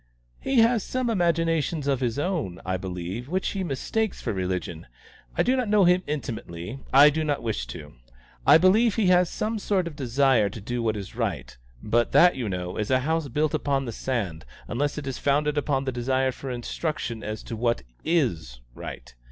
"He 0.39 0.61
has 0.61 0.81
some 0.83 1.11
imaginations 1.11 1.85
of 1.85 1.99
his 1.99 2.17
own, 2.17 2.59
I 2.65 2.75
believe, 2.75 3.29
which 3.29 3.49
he 3.49 3.63
mistakes 3.63 4.19
for 4.19 4.33
religion. 4.33 4.87
I 5.37 5.43
do 5.43 5.55
not 5.55 5.69
know 5.69 5.83
him 5.83 6.01
intimately; 6.07 6.79
I 6.91 7.11
do 7.11 7.23
not 7.23 7.43
wish 7.43 7.67
to. 7.67 7.93
I 8.43 8.57
believe 8.57 8.95
he 8.95 9.09
has 9.09 9.29
some 9.29 9.59
sort 9.59 9.85
of 9.85 9.95
desire 9.95 10.49
to 10.49 10.59
do 10.59 10.81
what 10.81 10.97
is 10.97 11.15
right; 11.15 11.55
but 11.83 12.13
that, 12.13 12.35
you 12.35 12.49
know, 12.49 12.77
is 12.77 12.89
a 12.89 13.01
house 13.01 13.27
built 13.27 13.53
upon 13.53 13.85
the 13.85 13.91
sand, 13.91 14.43
unless 14.67 14.97
it 14.97 15.05
is 15.05 15.19
founded 15.19 15.55
upon 15.55 15.85
the 15.85 15.91
desire 15.91 16.31
for 16.31 16.49
instruction 16.49 17.21
as 17.23 17.43
to 17.43 17.55
what 17.55 17.83
is 18.03 18.59
right. 18.73 19.13